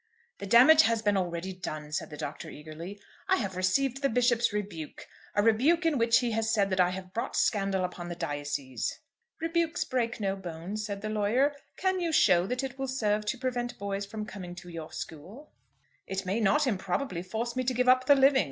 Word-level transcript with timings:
"The 0.39 0.47
damage 0.47 0.81
has 0.81 1.03
been 1.03 1.15
already 1.15 1.53
done," 1.53 1.91
said 1.91 2.09
the 2.09 2.17
Doctor, 2.17 2.49
eagerly. 2.49 2.99
"I 3.29 3.35
have 3.35 3.55
received 3.55 4.01
the 4.01 4.09
Bishop's 4.09 4.51
rebuke, 4.51 5.05
a 5.35 5.43
rebuke 5.43 5.85
in 5.85 5.99
which 5.99 6.21
he 6.21 6.31
has 6.31 6.49
said 6.51 6.71
that 6.71 6.79
I 6.79 6.89
have 6.89 7.13
brought 7.13 7.35
scandal 7.35 7.83
upon 7.85 8.09
the 8.09 8.15
diocese." 8.15 8.97
"Rebukes 9.39 9.83
break 9.83 10.19
no 10.19 10.35
bones," 10.35 10.83
said 10.83 11.01
the 11.03 11.09
lawyer. 11.09 11.55
"Can 11.77 11.99
you 11.99 12.11
show 12.11 12.47
that 12.47 12.63
it 12.63 12.79
will 12.79 12.87
serve 12.87 13.25
to 13.27 13.37
prevent 13.37 13.77
boys 13.77 14.03
from 14.07 14.25
coming 14.25 14.55
to 14.55 14.69
your 14.69 14.91
school?" 14.91 15.51
"It 16.07 16.25
may 16.25 16.39
not 16.39 16.65
improbably 16.65 17.21
force 17.21 17.55
me 17.55 17.63
to 17.65 17.73
give 17.75 17.87
up 17.87 18.07
the 18.07 18.15
living. 18.15 18.39